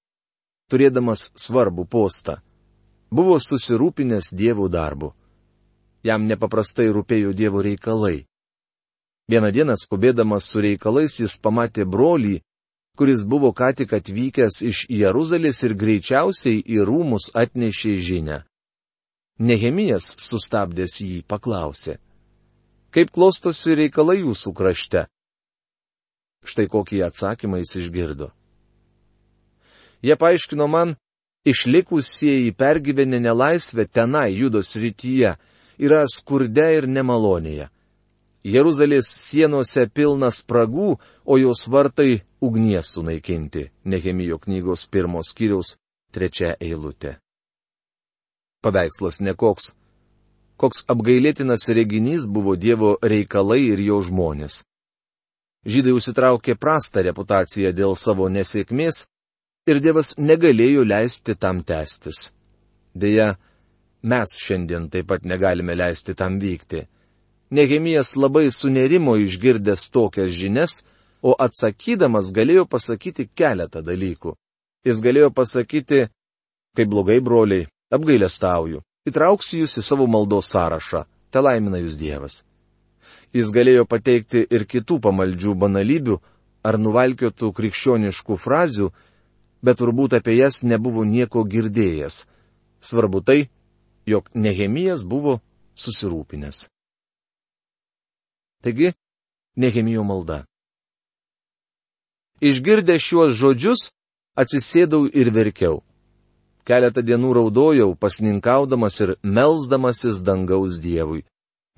turėdamas 0.72 1.30
svarbų 1.38 1.86
postą, 1.88 2.42
buvo 3.10 3.38
susirūpinęs 3.40 4.34
dievų 4.34 4.68
darbu. 4.70 5.14
Jam 6.04 6.28
nepaprastai 6.28 6.90
rūpėjo 6.92 7.32
dievo 7.34 7.62
reikalai. 7.64 8.26
Vieną 9.28 9.52
dieną 9.52 9.76
skubėdamas 9.76 10.50
su 10.52 10.62
reikalais 10.64 11.20
jis 11.20 11.38
pamatė 11.40 11.86
brolį, 11.86 12.42
kuris 12.98 13.24
buvo 13.28 13.54
ką 13.54 13.74
tik 13.78 13.94
atvykęs 13.94 14.62
iš 14.66 14.86
Jeruzalės 14.90 15.64
ir 15.68 15.76
greičiausiai 15.78 16.62
į 16.64 16.84
rūmus 16.88 17.32
atnešė 17.36 17.98
žinę. 18.08 18.44
Nehemijas 19.38 20.16
sustabdęs 20.18 20.98
jį 21.04 21.22
paklausė. 21.30 22.00
Kaip 22.90 23.12
klostosi 23.14 23.76
reikalai 23.78 24.24
jūsų 24.24 24.54
krašte? 24.58 25.06
Štai 26.48 26.66
kokį 26.72 27.04
atsakymą 27.06 27.60
jis 27.62 27.76
išgirdo. 27.84 28.32
Jie 30.02 30.16
paaiškino 30.18 30.68
man, 30.72 30.96
išlikusieji 31.46 32.56
pergyvenę 32.58 33.20
nelaisvę 33.22 33.86
tenai 33.86 34.32
judos 34.34 34.76
rytyje 34.76 35.36
yra 35.78 36.02
skurde 36.10 36.68
ir 36.78 36.88
nemalonėje. 36.90 37.70
Jeruzalės 38.48 39.10
sienose 39.28 39.86
pilna 39.92 40.32
spragų, 40.32 40.96
o 41.26 41.38
jos 41.38 41.68
vartai 41.68 42.22
ugnies 42.42 42.94
sunaikinti. 42.96 43.68
Nehemijo 43.84 44.40
knygos 44.40 44.88
pirmos 44.88 45.34
skyriaus 45.34 45.76
trečia 46.16 46.56
eilutė. 46.62 47.18
Paveikslas 48.68 49.22
nekoks. 49.24 49.72
Koks 50.60 50.84
apgailėtinas 50.92 51.70
reginys 51.72 52.26
buvo 52.28 52.58
Dievo 52.60 52.98
reikalai 53.00 53.62
ir 53.70 53.80
jo 53.80 54.02
žmonės. 54.04 54.64
Žydai 55.68 55.94
užsitraukė 55.96 56.58
prastą 56.60 57.04
reputaciją 57.08 57.72
dėl 57.76 57.96
savo 57.96 58.28
nesėkmės 58.32 59.06
ir 59.72 59.80
Dievas 59.84 60.16
negalėjo 60.18 60.84
leisti 60.88 61.36
tam 61.40 61.62
tęstis. 61.64 62.32
Deja, 62.96 63.36
mes 64.04 64.36
šiandien 64.42 64.90
taip 64.92 65.08
pat 65.14 65.24
negalime 65.24 65.76
leisti 65.76 66.16
tam 66.16 66.40
vykti. 66.44 66.84
Nehemijas 67.52 68.16
labai 68.20 68.50
sunerimo 68.52 69.16
išgirdęs 69.24 69.88
tokias 69.96 70.36
žinias, 70.36 70.82
o 71.24 71.32
atsakydamas 71.40 72.34
galėjo 72.36 72.68
pasakyti 72.68 73.30
keletą 73.32 73.80
dalykų. 73.86 74.36
Jis 74.88 75.00
galėjo 75.04 75.32
pasakyti, 75.36 76.08
kaip 76.76 76.92
blogai 76.92 77.22
broliai, 77.24 77.68
apgailestauju, 77.94 78.82
įtrauksiu 79.08 79.64
jūs 79.64 79.78
į 79.80 79.84
savo 79.86 80.08
maldos 80.12 80.52
sąrašą, 80.52 81.06
te 81.32 81.44
laimina 81.44 81.80
jūs 81.82 81.98
Dievas. 82.00 82.42
Jis 83.36 83.52
galėjo 83.56 83.86
pateikti 83.88 84.44
ir 84.50 84.66
kitų 84.68 85.00
pamaldžių 85.04 85.54
banalybių 85.60 86.18
ar 86.68 86.78
nuvalkiotų 86.80 87.52
krikščioniškų 87.56 88.38
frazių, 88.44 88.92
bet 89.64 89.80
turbūt 89.80 90.18
apie 90.18 90.38
jas 90.38 90.64
nebuvo 90.64 91.06
nieko 91.08 91.44
girdėjęs. 91.48 92.26
Svarbu 92.82 93.22
tai, 93.24 93.40
jog 94.08 94.30
Nehemijas 94.36 95.04
buvo 95.04 95.40
susirūpinęs. 95.76 96.66
Taigi, 98.64 98.94
Nehemijo 99.58 100.04
malda. 100.04 100.44
Išgirdę 102.42 103.00
šiuos 103.02 103.34
žodžius, 103.34 103.90
atsisėdau 104.38 105.08
ir 105.10 105.32
verkiau. 105.34 105.82
Keletą 106.68 107.02
dienų 107.08 107.30
raudojau, 107.38 107.94
pasninkaudamas 107.96 109.00
ir 109.06 109.16
melzdamasis 109.24 110.20
dangaus 110.28 110.82
Dievui. 110.84 111.24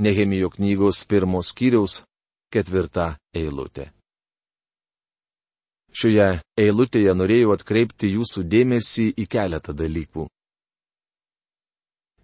Nehemijo 0.02 0.50
knygos 0.50 1.04
pirmos 1.06 1.52
skyriaus 1.54 2.00
ketvirta 2.50 3.12
eilutė. 3.36 3.92
Šioje 5.94 6.42
eilutėje 6.58 7.14
norėjau 7.14 7.54
atkreipti 7.54 8.10
jūsų 8.16 8.46
dėmesį 8.50 9.08
į 9.22 9.26
keletą 9.30 9.74
dalykų. 9.78 10.26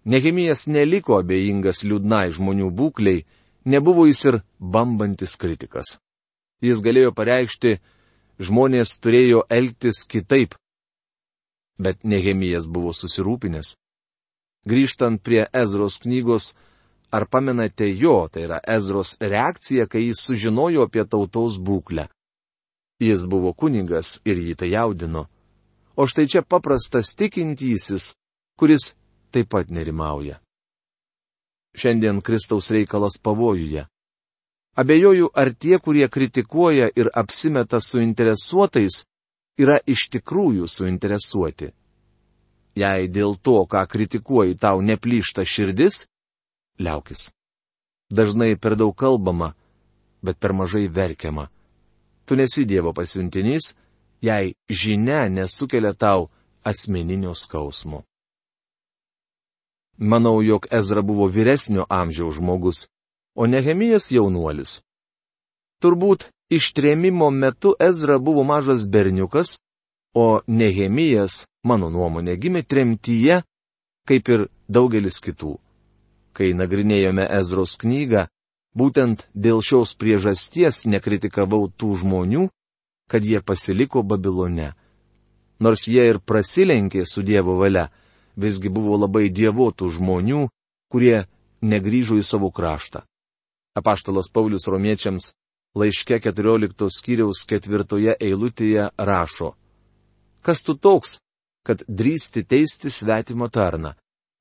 Nehemijas 0.06 0.66
neliko 0.70 1.18
abejingas 1.18 1.82
liūdnai 1.86 2.30
žmonių 2.34 2.70
būkliai, 2.78 3.24
nebuvo 3.66 4.06
jis 4.06 4.24
ir 4.26 4.40
bambantis 4.58 5.34
kritikas. 5.38 5.96
Jis 6.62 6.82
galėjo 6.82 7.10
pareikšti, 7.14 7.78
žmonės 8.38 8.98
turėjo 9.02 9.42
elgtis 9.50 10.06
kitaip. 10.06 10.54
Bet 11.78 12.04
Nehemijas 12.04 12.66
buvo 12.68 12.92
susirūpinęs. 12.96 13.74
Grįžtant 14.66 15.22
prie 15.22 15.44
Ezros 15.52 16.00
knygos, 16.02 16.54
ar 17.12 17.26
pamenate 17.30 17.88
jo, 17.94 18.28
tai 18.32 18.46
yra 18.48 18.60
Ezros 18.76 19.16
reakcija, 19.20 19.86
kai 19.86 20.06
jis 20.08 20.24
sužinojo 20.26 20.86
apie 20.88 21.04
tautos 21.04 21.58
būklę. 21.62 22.08
Jis 23.00 23.26
buvo 23.28 23.52
kunigas 23.52 24.16
ir 24.24 24.40
jį 24.40 24.54
tai 24.56 24.72
jaudino. 24.72 25.26
O 25.96 26.06
štai 26.08 26.26
čia 26.28 26.42
paprastas 26.42 27.12
tikintysis, 27.16 28.14
kuris 28.58 28.94
taip 29.32 29.52
pat 29.52 29.70
nerimauja. 29.70 30.40
Šiandien 31.76 32.22
Kristaus 32.24 32.70
reikalas 32.72 33.20
pavojuje. 33.22 33.84
Abejoju, 34.76 35.30
ar 35.32 35.52
tie, 35.54 35.78
kurie 35.78 36.08
kritikuoja 36.08 36.88
ir 36.96 37.08
apsimeta 37.14 37.80
suinteresuotais, 37.80 39.04
yra 39.58 39.78
iš 39.86 40.08
tikrųjų 40.12 40.68
suinteresuoti. 40.68 41.72
Jei 42.76 43.08
dėl 43.08 43.38
to, 43.40 43.64
ką 43.64 43.86
kritikuoji, 43.88 44.58
tau 44.60 44.82
neplyšta 44.84 45.46
širdis, 45.48 46.04
liaukis. 46.78 47.30
Dažnai 48.12 48.56
per 48.60 48.76
daug 48.76 48.92
kalbama, 48.94 49.54
bet 50.22 50.38
per 50.38 50.52
mažai 50.52 50.86
verkiama. 50.88 51.48
Tu 52.26 52.36
nesi 52.36 52.66
Dievo 52.66 52.92
pasiuntinys, 52.92 53.74
jei 54.20 54.54
žinia 54.68 55.28
nesukelia 55.28 55.94
tau 55.94 56.28
asmeninio 56.64 57.34
skausmo. 57.34 58.04
Manau, 59.96 60.42
jog 60.42 60.66
Ezra 60.70 61.02
buvo 61.02 61.28
vyresnio 61.32 61.86
amžiaus 61.88 62.36
žmogus, 62.36 62.88
o 63.34 63.46
Nehemijas 63.46 64.10
jaunuolis. 64.12 64.82
Turbūt 65.80 66.28
ištrėmimo 66.50 67.30
metu 67.30 67.74
Ezra 67.80 68.18
buvo 68.18 68.44
mažas 68.44 68.86
berniukas, 68.86 69.58
o 70.14 70.40
Nehemijas, 70.46 71.44
mano 71.64 71.90
nuomonė, 71.90 72.36
gimė 72.40 72.62
tremtyje, 72.64 73.42
kaip 74.08 74.28
ir 74.32 74.46
daugelis 74.68 75.20
kitų. 75.20 75.56
Kai 76.36 76.52
nagrinėjome 76.56 77.26
Ezros 77.38 77.76
knygą, 77.80 78.26
būtent 78.76 79.26
dėl 79.34 79.62
šios 79.64 79.94
priežasties 80.00 80.84
nekritikavau 80.88 81.68
tų 81.68 81.96
žmonių, 82.02 82.48
kad 83.10 83.24
jie 83.24 83.40
pasiliko 83.40 84.02
Babilone. 84.02 84.72
Nors 85.60 85.86
jie 85.88 86.04
ir 86.10 86.20
prasilenkė 86.20 87.06
su 87.08 87.22
Dievo 87.24 87.56
valia, 87.56 87.88
visgi 88.36 88.68
buvo 88.68 88.98
labai 89.00 89.30
dievotų 89.32 89.88
žmonių, 89.96 90.46
kurie 90.92 91.24
negryžo 91.64 92.18
į 92.20 92.24
savo 92.24 92.50
kraštą. 92.52 93.04
Apaštalas 93.76 94.28
Paulius 94.32 94.68
romiečiams 94.68 95.32
laiške 95.76 96.18
14 96.24 96.88
skyriaus 96.98 97.44
ketvirtoje 97.48 98.16
eilutėje 98.20 98.88
rašo. 98.96 99.52
Kas 100.42 100.62
tu 100.62 100.74
toks, 100.74 101.18
kad 101.66 101.82
drįsti 101.88 102.44
teisti 102.48 102.90
svetimą 102.90 103.50
tarną? 103.52 103.92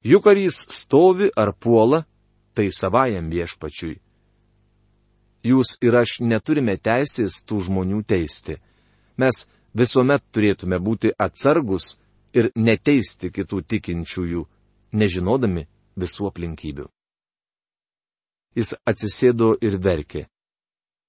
Juk 0.05 0.27
ar 0.29 0.37
jis 0.37 0.61
stovi 0.69 1.31
ar 1.35 1.51
puola, 1.57 2.05
tai 2.53 2.69
savajam 2.71 3.27
viešpačiui. 3.33 3.97
Jūs 5.45 5.75
ir 5.85 5.97
aš 5.97 6.19
neturime 6.21 6.77
teisės 6.77 7.41
tų 7.45 7.59
žmonių 7.67 8.01
teisti. 8.07 8.57
Mes 9.17 9.45
visuomet 9.73 10.23
turėtume 10.31 10.79
būti 10.81 11.11
atsargus 11.17 11.97
ir 12.33 12.49
neteisti 12.55 13.29
kitų 13.33 13.61
tikinčiųjų, 13.73 14.45
nežinodami 14.93 15.67
visų 15.99 16.29
aplinkybių. 16.31 16.87
Jis 18.55 18.71
atsisėdo 18.87 19.55
ir 19.61 19.77
verkė. 19.83 20.25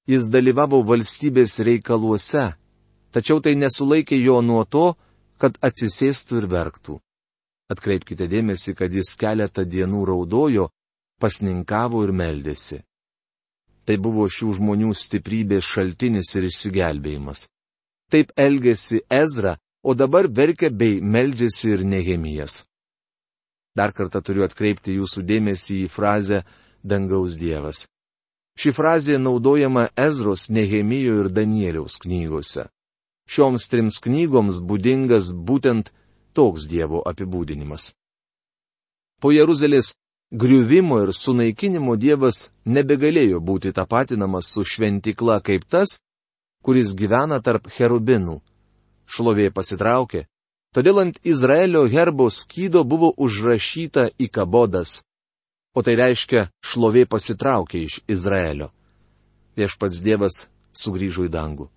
Jis 0.06 0.28
dalyvavo 0.30 0.82
valstybės 0.86 1.58
reikaluose, 1.66 2.52
tačiau 3.10 3.40
tai 3.42 3.56
nesulaikė 3.58 4.18
jo 4.22 4.38
nuo 4.42 4.62
to, 4.64 4.92
kad 5.40 5.58
atsisėstų 5.66 6.42
ir 6.42 6.46
verktų. 6.52 6.98
Atkreipkite 7.72 8.28
dėmesį, 8.30 8.76
kad 8.78 8.94
jis 8.94 9.16
keletą 9.18 9.64
dienų 9.66 10.04
raudojo, 10.06 10.68
pasninkavo 11.18 12.04
ir 12.06 12.12
meldėsi. 12.14 12.84
Tai 13.86 13.96
buvo 14.02 14.28
šių 14.30 14.52
žmonių 14.60 14.92
stiprybės 14.94 15.66
šaltinis 15.66 16.30
ir 16.38 16.46
išsigelbėjimas. 16.50 17.46
Taip 18.10 18.30
elgėsi 18.38 19.02
Ezra, 19.10 19.56
o 19.82 19.94
dabar 19.94 20.30
verkia 20.30 20.70
bei 20.70 21.00
meldžiasi 21.02 21.74
ir 21.74 21.84
Nehemijas. 21.86 22.62
Dar 23.76 23.92
kartą 23.92 24.22
turiu 24.22 24.46
atkreipti 24.46 24.94
jūsų 24.96 25.26
dėmesį 25.26 25.82
į 25.84 25.90
frazę 25.90 26.44
dangaus 26.82 27.36
Dievas. 27.38 27.84
Ši 28.56 28.72
frazė 28.72 29.18
naudojama 29.20 29.88
Ezros, 29.96 30.48
Nehemijo 30.48 31.20
ir 31.22 31.28
Danieliaus 31.28 31.98
knygose. 32.00 32.68
Šioms 33.28 33.68
trims 33.68 34.00
knygoms 34.00 34.62
būdingas 34.64 35.28
būtent 35.34 35.92
toks 36.32 36.64
Dievo 36.70 37.02
apibūdinimas. 37.10 37.92
Po 39.20 39.32
Jeruzalės 39.32 39.92
griuvimo 40.32 41.02
ir 41.04 41.12
sunaikinimo 41.12 41.96
Dievas 41.96 42.46
nebegalėjo 42.64 43.40
būti 43.40 43.72
tapatinamas 43.76 44.52
su 44.52 44.64
šventikla 44.64 45.40
kaip 45.44 45.64
tas, 45.68 45.98
kuris 46.64 46.94
gyvena 46.98 47.40
tarp 47.42 47.68
cherubinų 47.70 48.40
šlovė 49.06 49.50
pasitraukė, 49.54 50.26
todėl 50.74 51.02
ant 51.04 51.20
Izraelio 51.24 51.84
herbo 51.88 52.28
skydo 52.30 52.82
buvo 52.84 53.12
užrašyta 53.16 54.10
į 54.18 54.28
kabodas, 54.32 55.00
o 55.76 55.84
tai 55.84 55.96
reiškia 56.00 56.48
šlovė 56.64 57.04
pasitraukė 57.04 57.82
iš 57.84 58.00
Izraelio. 58.08 58.70
Viešpats 59.56 60.00
Dievas 60.04 60.46
sugrįžo 60.72 61.26
į 61.28 61.32
dangų. 61.32 61.68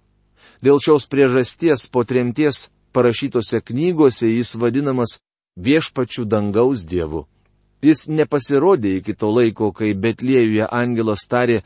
Dėl 0.64 0.80
šios 0.84 1.08
priežasties 1.12 1.88
po 1.92 2.04
tremties 2.08 2.68
parašytose 2.96 3.62
knygose 3.64 4.32
jis 4.32 4.56
vadinamas 4.60 5.20
viešpačių 5.60 6.26
dangaus 6.28 6.84
dievu. 6.88 7.26
Jis 7.84 8.08
nepasirodė 8.12 8.98
iki 9.00 9.16
to 9.16 9.30
laiko, 9.32 9.72
kai 9.72 9.94
Betlėjuje 9.96 10.68
angelas 10.68 11.24
tarė 11.32 11.62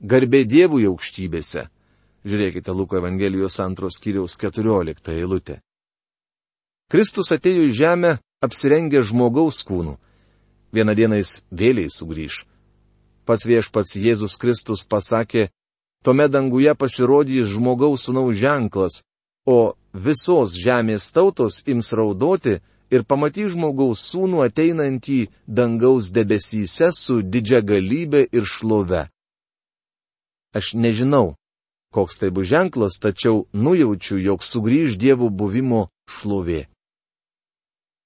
garbė 0.00 0.44
dievui 0.48 0.86
aukštybėse. 0.88 1.68
Žiūrėkite 2.28 2.72
Luko 2.72 2.98
Evangelijos 3.00 3.58
antros 3.64 4.00
kiriaus 4.00 4.36
14 4.40 5.12
eilutė. 5.12 5.60
Kristus 6.88 7.32
atėjo 7.36 7.68
į 7.68 7.74
žemę 7.76 8.14
apsirengę 8.44 9.02
žmogaus 9.04 9.60
kūnų. 9.68 9.98
Vieną 10.72 10.94
dieną 10.94 11.20
jis 11.20 11.40
vėliai 11.50 11.90
sugrįž. 11.92 12.44
Pats 13.24 13.44
viešpats 13.48 13.96
Jėzus 13.96 14.36
Kristus 14.40 14.84
pasakė, 14.84 15.48
Tuomet 16.04 16.30
danguje 16.30 16.74
pasirodys 16.74 17.50
žmogaus 17.54 18.06
sunaus 18.06 18.36
ženklas, 18.38 19.02
o 19.46 19.74
visos 19.92 20.54
žemės 20.54 21.10
tautos 21.14 21.64
ims 21.66 21.90
raudoti 21.98 22.60
ir 22.94 23.04
pamatys 23.10 23.52
žmogaus 23.54 24.04
sūnų 24.10 24.44
ateinantį 24.46 25.18
dangaus 25.58 26.10
debesyse 26.14 26.92
su 26.94 27.20
didžia 27.22 27.60
galybė 27.66 28.22
ir 28.30 28.46
šlove. 28.46 29.08
Aš 30.54 30.74
nežinau, 30.74 31.34
koks 31.94 32.22
tai 32.22 32.30
bus 32.30 32.48
ženklas, 32.48 33.00
tačiau 33.02 33.46
nujaučiu, 33.52 34.20
jog 34.22 34.46
sugrįž 34.46 34.96
dievų 35.02 35.28
buvimo 35.34 35.88
šlovė. 36.06 36.68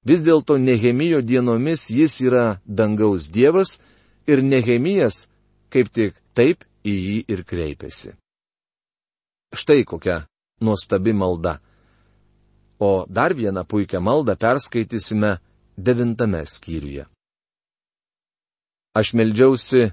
Vis 0.05 0.23
dėlto 0.27 0.59
Nehemijo 0.59 1.21
dienomis 1.23 1.87
jis 1.91 2.19
yra 2.27 2.47
dangaus 2.67 3.29
dievas 3.31 3.79
ir 4.27 4.43
Nehemijas 4.43 5.27
kaip 5.71 5.93
tik 5.95 6.17
taip 6.35 6.65
į 6.85 6.95
jį 7.07 7.19
ir 7.31 7.45
kreipiasi. 7.47 8.15
Štai 9.55 9.85
kokia 9.85 10.25
nuostabi 10.61 11.13
malda. 11.13 11.61
O 12.81 13.07
dar 13.09 13.35
vieną 13.35 13.63
puikią 13.65 14.01
maldą 14.01 14.35
perskaitysime 14.37 15.39
devintame 15.77 16.43
skyriuje. 16.47 17.07
Aš 18.99 19.15
meldžiausi, 19.15 19.93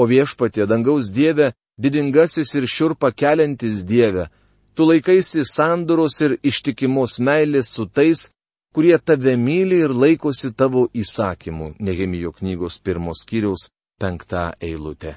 o 0.00 0.02
viešpatė 0.08 0.66
dangaus 0.66 1.12
dievė 1.12 1.52
didingasis 1.78 2.54
ir 2.56 2.66
šiurpa 2.66 3.12
keliantis 3.12 3.84
Dieve, 3.84 4.28
tu 4.74 4.88
laikaisi 4.88 5.44
sandoros 5.44 6.20
ir 6.24 6.38
ištikimos 6.42 7.18
meilės 7.20 7.70
su 7.76 7.86
tais, 7.86 8.30
kurie 8.76 8.98
tave 8.98 9.36
myli 9.40 9.78
ir 9.80 9.92
laikosi 9.96 10.50
tavo 10.52 10.82
įsakymų, 10.92 11.70
Nehemijo 11.80 12.34
knygos 12.36 12.76
pirmos 12.84 13.22
kiriaus 13.24 13.70
penktą 13.96 14.50
eilutę. 14.60 15.14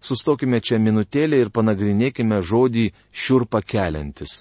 Sustokime 0.00 0.62
čia 0.64 0.78
minutėlę 0.80 1.42
ir 1.42 1.50
panagrinėkime 1.52 2.38
žodį 2.40 2.86
šiurpa 3.12 3.60
keliantis. 3.60 4.38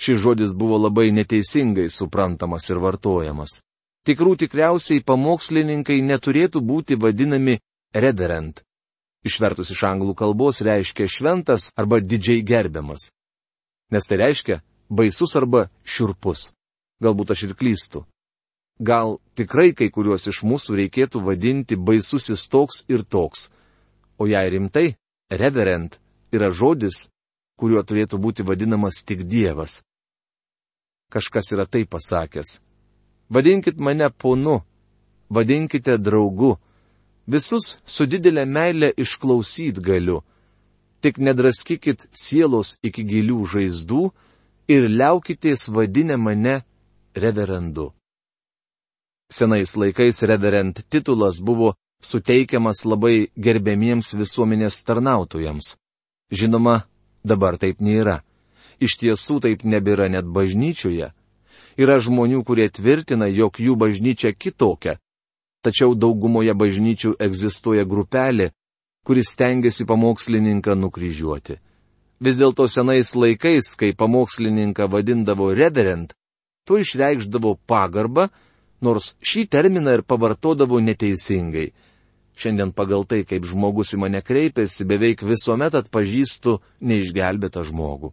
Šis 0.00 0.22
žodis 0.24 0.56
buvo 0.56 0.80
labai 0.86 1.10
neteisingai 1.12 1.90
suprantamas 1.92 2.70
ir 2.72 2.80
vartojamas. 2.80 3.60
Tikrų 4.08 4.32
tikriausiai 4.46 5.04
pamokslininkai 5.04 6.00
neturėtų 6.00 6.64
būti 6.64 6.96
vadinami 6.96 7.60
reverend, 7.92 8.64
išvertus 9.20 9.76
iš 9.76 9.84
anglų 9.84 10.16
kalbos 10.16 10.64
reiškia 10.64 11.12
šventas 11.12 11.68
arba 11.76 12.00
didžiai 12.00 12.40
gerbiamas. 12.40 13.10
Nes 13.92 14.08
tai 14.08 14.24
reiškia 14.24 14.62
baisus 14.88 15.36
arba 15.36 15.68
šiurpus. 15.84 16.55
Galbūt 17.02 17.32
aš 17.34 17.42
ir 17.48 17.54
klystu. 17.58 18.04
Gal 18.80 19.18
tikrai 19.36 19.72
kai 19.76 19.88
kuriuos 19.92 20.28
iš 20.28 20.42
mūsų 20.44 20.76
reikėtų 20.82 21.22
vadinti 21.24 21.76
baisusis 21.76 22.48
toks 22.52 22.84
ir 22.92 23.04
toks. 23.04 23.48
O 24.20 24.28
jei 24.28 24.48
rimtai, 24.52 24.96
reverend 25.30 25.98
yra 26.32 26.52
žodis, 26.52 27.06
kuriuo 27.56 27.82
turėtų 27.84 28.20
būti 28.20 28.44
vadinamas 28.44 29.02
tik 29.04 29.24
Dievas. 29.28 29.82
Kažkas 31.12 31.52
yra 31.54 31.64
tai 31.66 31.84
pasakęs. 31.88 32.60
Vadinkit 33.32 33.80
mane 33.80 34.10
ponu, 34.10 34.60
vadinkite 35.28 35.96
draugu, 35.98 36.56
Visus 37.26 37.74
su 37.82 38.06
didelė 38.06 38.44
meilė 38.46 38.92
išklausyt 39.02 39.80
galiu. 39.82 40.20
Tik 41.02 41.18
nedraskykit 41.18 42.06
sielos 42.14 42.76
iki 42.86 43.02
gilių 43.02 43.42
žaizdų 43.50 44.02
ir 44.70 44.86
liaukitės 44.86 45.66
vadinę 45.74 46.16
mane 46.22 46.60
reverendu. 47.16 47.92
Senais 49.32 49.74
laikais 49.76 50.22
reverend 50.22 50.84
titulas 50.88 51.40
buvo 51.40 51.74
suteikiamas 52.02 52.84
labai 52.84 53.30
gerbėmiems 53.36 54.14
visuomenės 54.14 54.84
tarnautojams. 54.86 55.74
Žinoma, 56.30 56.84
dabar 57.24 57.58
taip 57.58 57.80
nėra. 57.80 58.20
Iš 58.78 58.98
tiesų 59.00 59.40
taip 59.42 59.64
nebėra 59.64 60.08
net 60.12 60.28
bažnyčioje. 60.28 61.10
Yra 61.76 61.96
žmonių, 62.00 62.42
kurie 62.44 62.68
tvirtina, 62.70 63.26
jog 63.26 63.58
jų 63.60 63.76
bažnyčia 63.76 64.32
kitokia, 64.32 64.96
tačiau 65.64 65.94
daugumoje 65.94 66.54
bažnyčių 66.54 67.16
egzistuoja 67.20 67.84
grupelė, 67.84 68.52
kuris 69.06 69.32
stengiasi 69.34 69.86
pamokslininką 69.88 70.76
nukryžiuoti. 70.78 71.58
Vis 72.20 72.36
dėlto 72.38 72.64
senais 72.68 73.12
laikais, 73.14 73.74
kai 73.76 73.92
pamokslininką 73.92 74.88
vadindavo 74.88 75.50
reverend, 75.52 76.14
tu 76.66 76.80
išreikšdavo 76.82 77.54
pagarbą, 77.70 78.28
nors 78.82 79.14
šį 79.24 79.46
terminą 79.48 79.96
ir 79.96 80.02
pavartodavo 80.02 80.80
neteisingai. 80.82 81.70
Šiandien 82.36 82.74
pagal 82.76 83.06
tai, 83.08 83.22
kaip 83.24 83.46
žmogus 83.48 83.94
į 83.96 84.02
mane 84.02 84.20
kreipiasi, 84.20 84.84
beveik 84.84 85.24
visuomet 85.24 85.78
atpažįstu 85.78 86.58
neišgelbėtą 86.84 87.64
žmogų. 87.70 88.12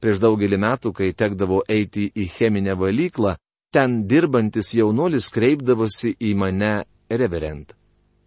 Prieš 0.00 0.18
daugelį 0.24 0.58
metų, 0.58 0.90
kai 0.96 1.12
tekdavo 1.12 1.60
eiti 1.68 2.08
į 2.10 2.26
cheminę 2.32 2.74
valyklą, 2.80 3.36
ten 3.70 4.00
dirbantis 4.10 4.72
jaunuolis 4.74 5.28
kreipdavosi 5.30 6.16
į 6.18 6.34
mane 6.34 6.72
reverend. 7.06 7.76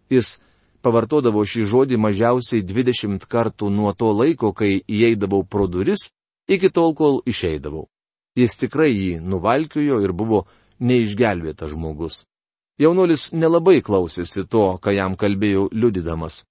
Jis 0.08 0.38
pavartodavo 0.84 1.44
šį 1.44 1.66
žodį 1.68 1.98
mažiausiai 2.00 2.64
20 2.64 3.26
kartų 3.28 3.68
nuo 3.72 3.92
to 3.92 4.12
laiko, 4.12 4.54
kai 4.56 4.78
įeidavau 4.88 5.42
pro 5.44 5.66
duris, 5.68 6.12
iki 6.48 6.70
tol, 6.70 6.94
kol 6.96 7.20
išeidavau. 7.28 7.88
Jis 8.34 8.56
tikrai 8.58 8.90
jį 8.90 9.18
nuvalkiojo 9.22 10.00
ir 10.02 10.12
buvo 10.12 10.44
neišgelbėtas 10.80 11.70
žmogus. 11.74 12.24
Jaunuolis 12.82 13.28
nelabai 13.32 13.78
klausėsi 13.86 14.42
to, 14.50 14.64
ką 14.82 14.94
jam 14.96 15.14
kalbėjau 15.14 15.68
liudydamas. 15.70 16.42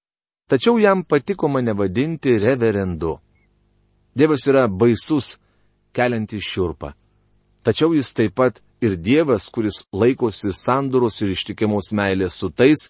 Tačiau 0.48 0.80
jam 0.80 1.04
patiko 1.04 1.50
mane 1.52 1.74
vadinti 1.76 2.38
reverendu. 2.40 3.18
Dievas 4.16 4.48
yra 4.48 4.68
baisus, 4.68 5.38
keliantis 5.92 6.46
šiurpą. 6.48 6.94
Tačiau 7.64 7.96
jis 7.96 8.14
taip 8.16 8.36
pat 8.36 8.62
ir 8.84 8.96
Dievas, 8.96 9.50
kuris 9.52 9.84
laikosi 9.92 10.54
sandoros 10.56 11.22
ir 11.24 11.34
ištikimos 11.36 11.92
meilės 11.96 12.40
su 12.40 12.50
tais, 12.52 12.90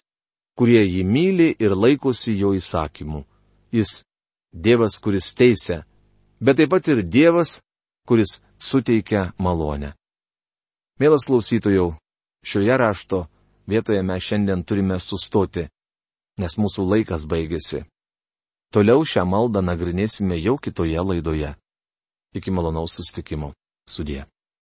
kurie 0.58 0.82
jį 0.82 1.02
myli 1.06 1.48
ir 1.58 1.74
laikosi 1.74 2.36
jo 2.38 2.52
įsakymų. 2.54 3.24
Jis 3.74 4.02
Dievas, 4.54 5.00
kuris 5.02 5.32
teisia, 5.34 5.82
bet 6.38 6.58
taip 6.58 6.70
pat 6.70 6.88
ir 6.90 7.02
Dievas, 7.02 7.60
kuris 8.08 8.40
suteikia 8.58 9.32
malonę. 9.38 9.92
Mielas 11.00 11.24
klausytojau, 11.26 11.94
šioje 12.44 12.76
rašto 12.78 13.26
vietoje 13.66 14.02
mes 14.02 14.22
šiandien 14.22 14.64
turime 14.64 15.00
sustoti, 15.00 15.68
nes 16.38 16.58
mūsų 16.58 16.86
laikas 16.90 17.26
baigėsi. 17.26 17.84
Toliau 18.74 19.04
šią 19.06 19.24
maldą 19.26 19.62
nagrinėsime 19.62 20.38
jau 20.42 20.56
kitoje 20.58 21.00
laidoje. 21.00 21.54
Iki 22.34 22.50
malonaus 22.50 22.96
sustikimo. 22.98 23.52
Sudie. 23.86 24.24